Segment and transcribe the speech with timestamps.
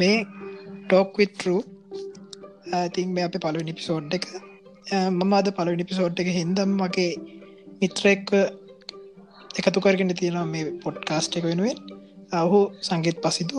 [0.00, 0.16] මේ
[0.86, 1.58] ටෝක්විටරු
[2.86, 4.24] ඉතින් මේ අප පලු නිපිසෝඩ් එක.
[4.86, 7.12] Uh, මම අද පලු නිපිසෝඩ් එක හින්දම් වගේ
[7.80, 8.32] මිත්‍රෙක්ව
[9.58, 11.78] එකතු කරගෙන තියෙනවා මේ පොඩ්කාස්ට් එක වෙනුවෙන්.
[12.32, 13.58] Uh, ඔහු සංගීත් පසිතු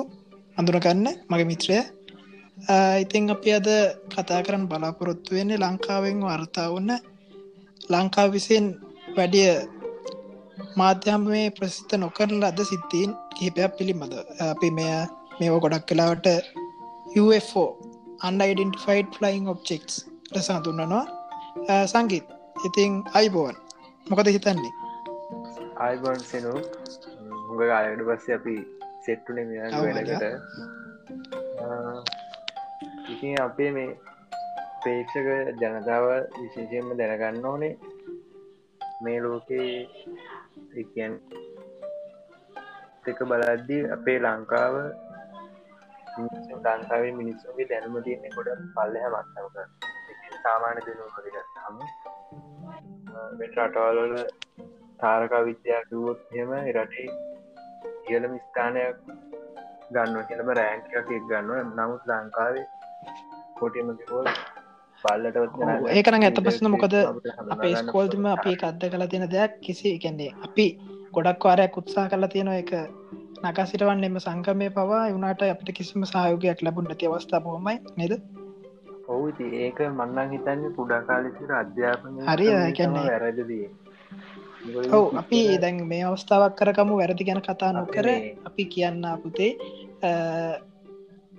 [0.58, 1.80] අඳුරගන්න මගේ මිත්‍රය.
[2.66, 3.68] Uh, ඉතිං අපි අද
[4.14, 7.00] කතා කරන්න බලාපොරොත්තු වෙන්නේ ලංකාවෙන් වර්තා වන්න
[7.90, 8.66] ලංකා විසින්
[9.16, 9.52] වැඩිය
[10.80, 14.14] මාධ්‍යහම මේ ප්‍රසිද්ධ නොකරන ලද සිත්තීන් කිහිපයක් පිළිබඳ
[14.46, 14.92] අපි මෙය
[15.40, 16.28] මේව ගොඩක් කලාවට
[17.22, 17.64] UFO
[18.28, 19.94] අන්ඩයිඩන්ටිෆයිඩ් ෆලයින් ඔබ්ෙක්ස්
[20.34, 22.28] ලෙස හඳුන්නනවා සංගීත්.
[22.68, 23.58] ඉතිං අයිබෝවන්
[24.10, 24.74] මොකද හිතන්නේ?
[25.86, 26.54] අයිබන් සෙනු.
[27.48, 28.56] හුග කාලට පස්සේ අපි
[29.06, 29.46] සෙට්ටුනේ
[29.88, 30.26] වැඩකට.
[33.14, 33.98] ඉතින් අපේ මේ
[34.84, 35.28] ප්‍රේක්ෂක
[35.64, 36.06] ජනතාව
[36.40, 37.74] විශේෂයෙන්ම දැනගන්න ඕනේ.
[39.04, 39.78] මේ ලෝකයේ
[40.82, 41.14] එකන්
[43.12, 44.76] එක බලද්දී අපේ ලංකාව
[46.18, 49.58] ලංකාවේ මිනිස්සුගේ දැනුම තියන්නේ කොට පල්ලහ මත්තමක
[50.40, 51.76] සාමාන්‍ය දෙනුව කරිගත්තාම
[53.40, 54.16] රටවල්වල
[55.00, 57.10] තාරකා විද්‍යා කිවොත් හෙම රටේ
[58.10, 58.98] ඉහලම ස්ථානයක්
[59.92, 62.66] ගන්න කියලම රෑංකයක් එක් ගන්න නමුත් ලංකාවේ
[65.04, 65.38] පල්ලට
[65.94, 66.96] ඒකන ඇත පස්සන මොකද
[67.50, 70.68] අපේ ස්කෝල්තිම අපි අත්ද කලා තියෙන දෙයක් කිසි කැන්නේ අපි
[71.14, 72.74] ගොඩක් වාරයක් උත්සා කරලා තියෙන එක
[73.44, 78.14] නකාසිටවන් එම සංකමය පවා වුණට අපට කිසිම සහයෝගයක් ලැබුන් නැති අවස්ථා බොහමයි නේද?
[79.08, 83.68] ඔවුති ඒක මන්නන් හිතන්න පුඩා කාලෙසිට අධ්‍යාපන හරි කැන්නේ වැරදදී.
[84.96, 88.10] ඔව අපි දැන් මේ අවස්ථාවක් කරකමු වැරදි ගැන කතා නොකර
[88.50, 89.52] අපි කියන්න පුතේ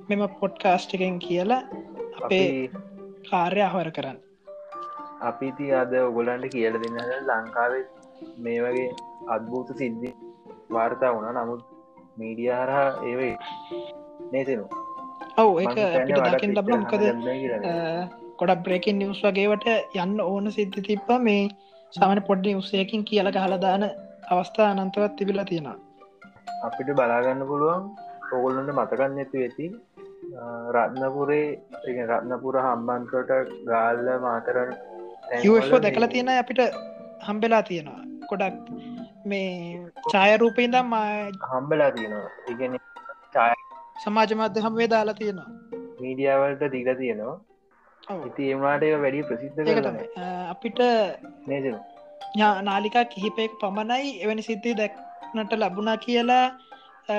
[0.08, 1.62] මෙම පොඩ්කාස්ට් එකෙන් කියලා
[2.18, 2.46] අපේ
[3.30, 4.18] කාර්ය අහවර කරන්න.
[5.28, 7.84] අපිති අද ඔගොලන්ට කියල දෙන්න ලංකාවේ
[8.44, 8.88] මේ වගේ
[9.34, 10.10] අත්භූත සිද්ධි
[10.74, 11.30] වාර්තා වුණ.
[11.36, 11.62] නමුත්
[12.22, 13.34] මීඩිය හරහා ඒවේ
[14.32, 14.64] නේතෙනු
[15.42, 15.76] ඔව ඒක
[16.32, 17.04] දකිින් ලබන මොකද
[18.40, 19.66] ගොඩක් බ්‍රේකින් නිවස් වගේවට
[20.02, 21.08] යන්න ඕන සිද්ධ තිබ්බ.
[21.26, 21.42] මේ
[21.94, 23.84] සාමන පොඩ්ඩි උසයකින් කියල හලදාන
[24.34, 25.76] අවස්ථා අනන්තවත් තිබිලා තියෙනවා.
[26.66, 27.82] අපිට බලාගන්න පුළුවන්
[28.36, 29.66] ඔගොල්ලට මතකන්න ඇතු ඇති
[30.74, 31.48] රත්නපුරේ
[32.10, 33.30] රත්නපුර හම්බන්කට
[33.70, 34.70] ගාල්ල මාතරන
[35.86, 36.60] දැකලා තියෙන අපිට
[37.28, 38.02] හම්බෙලා තියෙනවා.
[38.30, 38.56] ගොඩක්
[39.24, 39.80] මේ
[40.12, 40.92] ඡායරූපීදම්
[41.50, 42.30] හම්බලා තියෙනවා.
[42.52, 42.78] ඉගෙන
[43.34, 43.54] ඡාය
[44.04, 45.48] සමාජ මධ්‍ය හම්වේ දාලා තියෙනවා.
[46.02, 47.36] මීඩියාවලට දිග තියෙනවා.
[48.28, 49.58] ඉති ඒවාට වැඩි ප්‍රසිද්ධ
[50.52, 50.80] අපිට
[51.50, 51.76] නේදන
[52.68, 56.44] නාලිකා කිහිපෙක් පමණයි එවැනි සිද්ධි දැක්නට ලැබුණා කියලා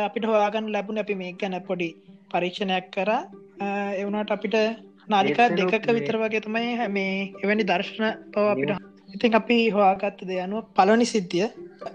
[0.07, 1.89] අපිට හොයාගන්න ලැබුණ අපි මේ ගැන පොඩි
[2.31, 3.11] පරීක්ෂණයක් කර.
[4.01, 4.55] එවුණට අපිට
[5.13, 7.13] නාලිකා දෙකක විතර වගේ තමයි මේ
[7.43, 11.47] එවැනි දර්ශන පව අපිට ඉතින් අපි හොයාගත්ත දෙයනුව පලනි සිද්ධිය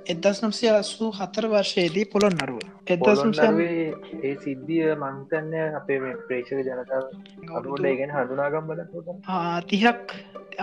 [0.06, 2.60] එදස් නම්සය අසූ හතර වර්ෂයේදී පොළොන් නරුව
[4.22, 7.04] ඒ සිද්ධිය මංතන්න අපේ ප්‍රේක්ෂක ජනතාව
[7.52, 8.82] අරුට ඉගෙන හඳුනාගම් බල
[9.66, 10.14] තිහක්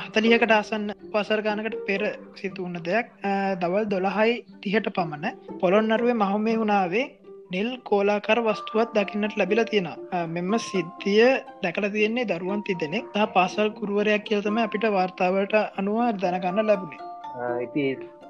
[0.04, 2.06] හතලියකට ආසන්න පසරගානකට පෙර
[2.36, 3.12] සිතුවන්න දෙයක්
[3.60, 7.06] දවල් දොළහයි තිහට පමණ පොළොන් නරුවේ මහොමේ වුණාවේ
[7.54, 9.90] නෙල් කෝලාකර වස්තුවත් දකින්නට ලැබිලා තියෙන
[10.36, 11.28] මෙම සිද්ධිය
[11.64, 13.06] දැකල තියෙන්නේ දරුවන් තිදෙනෙක්
[13.36, 17.02] පාසල් කුරුවරයක් කියල්තම අපිට වාර්තාවට අනුව දැනගන්න ලැබුණේ.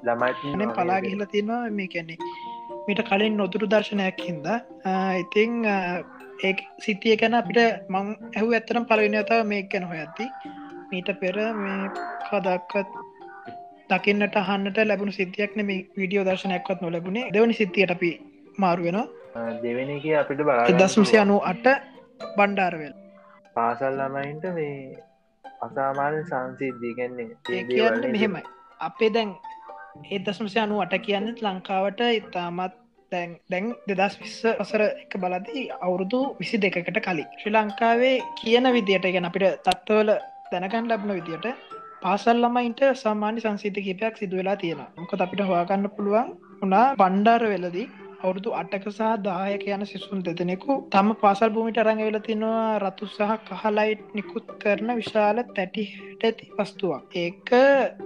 [0.06, 2.18] ළමයි පලා ගිහිල තියෙනවා මේ කැන්නේ
[2.88, 4.46] මිට කලින් නොතුරු දර්ශනයක් හින්ද.
[5.22, 5.52] ඉතිං
[6.44, 6.52] ඒ
[6.84, 10.26] සිතිය ගැන අපිට මං ඇහු ඇත්තරම් පලවිනතාව මේ ගැන හො ඇති
[10.90, 11.80] මීට පෙර මේ
[12.28, 12.88] කදක්වත්
[13.90, 17.26] දකින්නට හන්නට ලැබුණු සිතියක් නෙම විඩියෝ දර්ශනයක්වත් නොලැබුණේ.
[17.34, 18.10] දෙවනි සිතියට අපි
[18.56, 19.00] මාරුවෙන
[19.62, 21.66] දෙවෙන එක අපිට බලා එදසුසය අනු අට
[22.36, 22.94] බණ්ඩාරවෙල්
[23.56, 24.76] පාසල් ළමයින්ට මේ
[25.60, 28.44] අසාමාන සංසිද්ධී ගැන්නේ ඒ කියන්න මෙහෙමයි.
[28.80, 29.30] අපේ දැන්
[30.10, 32.74] ඒදසුසය අනු අට කියන්නත් ලංකාවට ඉතාමත්
[33.12, 37.28] දැන් දැන් දෙදස් විස්ස වසර එක බලදී අවුරුදු විසි දෙකකට කලින්.
[37.34, 40.10] ශ්‍රී ලංකාවේ කියන විදියට ගැන අපිට තත්ත්වල
[40.52, 41.46] දැනගන්න ලැබන විදියට
[42.02, 47.86] පාසල් ළමයින්ට සාමාන්‍ය සංසිත කීපයක් සිදු වෙලා තියෙන මොක අපිට හවාගන්න පුළුවන් වනා බණ්ඩාර වෙලදී
[48.24, 52.78] අවුරුදු අටක සහ දායක යන සිසුන් දෙදෙනෙකු තම පාසල් භූමිට අරඟ වෙල තිනවා.
[52.80, 57.16] රතු සහ කහලයිට් නිකුත් කරන විශාල තැටිට ඇති වස්තුවක්.
[57.16, 57.52] ඒක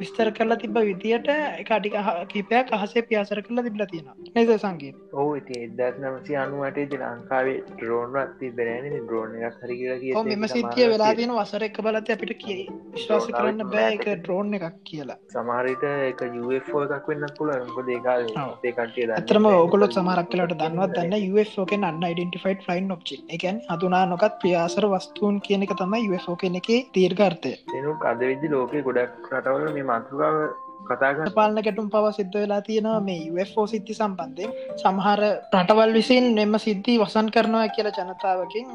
[0.01, 1.93] විස්තර කරලා තිබ විදියට එක අඩි
[2.33, 4.97] කීපයක් අහසේ පියාසර කරලා තිබල තියෙන නේද සංගීත?
[5.15, 11.13] ඕ ඉති එදත් නමසි අනුවටේ ලංකාවේ ද්‍රෝන්වත් තිබෙන ද්‍රෝණ එකක් හරි කියලා මෙම සිතිය වෙලා
[11.15, 12.65] තියෙන වසර එක බලත අපිට කිය
[12.97, 15.19] විශ්වාස කරන්න බෑ එක ද්‍රෝන් එකක් කියලා.
[15.35, 18.29] සමහරිට එක යුෝ එකක් වෙන්න පුල ගොද ඒකාල
[18.65, 21.17] ඒකටේ ඇතරම ඔකොලොත් සමරක් කලට දන්වත් දන්න
[21.59, 27.53] ෝකෙන් අන්න යිඩටිෆයිට ෆයින් ඔප් එකන් හතුනා නොකත් ප්‍රියාසර වස්තුූන් කියනක තමයි ෝ කෙනෙක තීර්ගර්තය
[27.75, 30.39] එනු අද විදි ලෝකෙ ගොඩක් රටවල මේ මාතෘකාව
[30.87, 34.47] කතාග පාලන ගැටුම් පව සිද්ධ වෙලා තියෙනවා මේ සිද්ධි සම්බන්ධය
[34.83, 35.23] සමහර
[35.55, 38.69] රටවල් විසින් මෙම සිද්ධි වසන් කරනවා කියලා ජනතාවකින්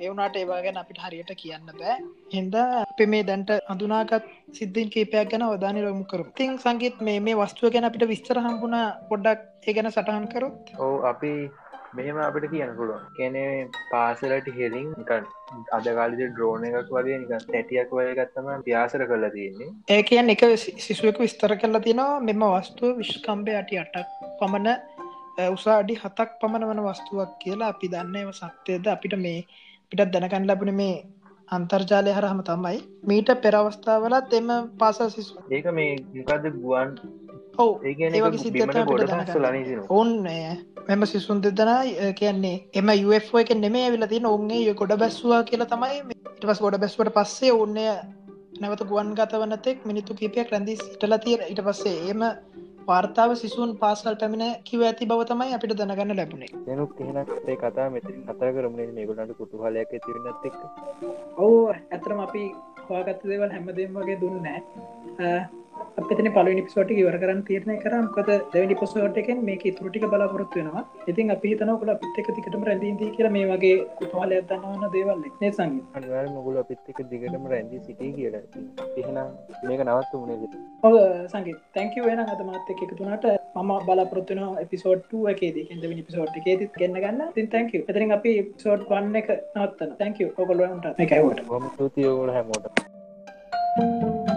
[0.00, 1.96] එවුනාට ඒවා ගැන අපිට හරියට කියන්න බෑ.
[2.34, 7.38] හින්ද අප මේ දැන්ට අඳුනාගත් සිද්ධින් කීපයක් ගැන අවධානය රොමු කරු තින් සංගීත් මේ මේ
[7.42, 8.76] වස්තුව ගැන අපිට විස්තර හම්බුණ
[9.10, 10.76] පොඩ්ඩක් ඒ ගැන සටහන් කරුත්.
[10.78, 11.32] ඕ අපි
[11.96, 13.04] මෙහෙම අපිට කියන්න පුළුවන්.
[13.16, 14.88] කැනේ පාසලට හෙලින්
[15.72, 19.70] අදකාලිද ඩ්‍රෝන එකක් වගේ නැටියක් වය ගත්තම ප්‍යාසර කරලා තියෙන්නේ.
[19.88, 20.44] ඒ කියන් එක
[20.78, 24.08] සිසුවක විස්තර කරලා තියෙනවා මෙම වස්තුව විශ්කම්බය අටි අටක්
[24.40, 24.68] පමණ
[25.48, 28.84] උසා අඩි හතක් පමණ වන වස්තුවක් කියලා අපි දන්න ඒව සත්‍යයද?
[28.86, 29.46] අපිට මේ
[29.90, 30.96] පිටත් දැනකන්න ලැබුණ මේ
[31.48, 32.78] අන්තර්ජාලය හරහම තමයි.
[33.08, 34.50] මීට පෙරවස්ථාවලත් එම
[34.80, 36.90] පාසල් සිසු ඒක මේ මොකද ගුවන්
[39.88, 40.12] ඔවුන්
[40.88, 45.98] මෙම සිසුන් දෙදෙන කියන්නේ එම UFෝ එක නෙමේ ඇවිල තින ඔවුන්ගේ ගොඩ බැස්වා කියලා තමයි
[46.30, 47.88] ඉටවස් ගොඩ බැස්වට පස්සේ ඔන්නය
[48.60, 52.24] නැවත ගුවන් ගත වනතෙක් මිනිත්තු කීපයක් රැඳී සිටල තිය ඉට පස්සේ ඒම
[52.88, 56.50] වාර්තාව සිසුන් පාසල් පැමිණ කිව ඇති බව තමයි අපිට දැනගන්න ලැබුණේ.
[56.66, 57.30] දැනුත් එහෙනක්
[57.62, 60.56] කතා මෙතින් කතා කරමන මේගොලන්ට කුතුහලයක් ඇතිවෙනත් එක්
[61.38, 62.44] ඔවු ඇතරම අපි
[62.82, 64.60] හවාගත්ත දේවල් හැමදේම් වගේ දුන්නෑ
[66.00, 70.82] අපතන පල පිසෝට ඉවර කරන්න තිරණය කරම් කොද දෙවැනි පොසෝට එකෙන් මේ තුරටික බලාපොරොත්තු වෙනවා.
[71.08, 76.26] ඉතින් අපි තනකල පිත්තක තිකටම රැඳීදී කියලා මේ වගේ කුතුහල ඇදන්නවන දේවල් නේ සංග අනිවාර
[76.28, 78.42] මුගුල පිත්තක දිගටම රැඳී සිටී කියලා.
[78.96, 79.18] එහෙනම්
[79.64, 80.50] මේක නවත්තු මුණේ
[80.82, 80.96] ඔව
[81.26, 87.00] සංගි තැංකව වෙන අත මාත එක තුනට මම බලාපොරත්තුන එපිසෝට් එකේ කෙන්දවනි පිසෝට් එකේ ගන්න
[87.00, 87.34] ගන්න.
[87.34, 92.86] තින් තැංක එතරින් අපි සෝට් වන්න එක නවත්තන තැංක ඔකොලට එකයිවට හොම තුතියෝගොල හැමෝට
[93.78, 94.27] Thank you.